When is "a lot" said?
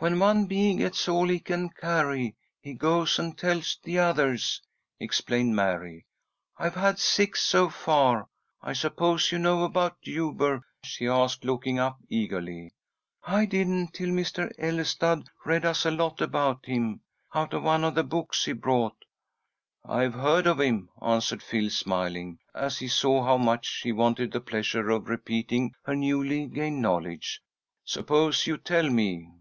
15.84-16.20